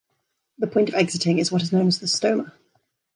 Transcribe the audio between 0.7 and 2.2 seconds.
of exiting is what is known as the